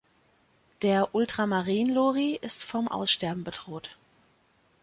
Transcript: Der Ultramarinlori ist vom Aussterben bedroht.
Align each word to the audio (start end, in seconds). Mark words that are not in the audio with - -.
Der 0.81 1.13
Ultramarinlori 1.13 2.39
ist 2.41 2.63
vom 2.63 2.87
Aussterben 2.87 3.43
bedroht. 3.43 3.99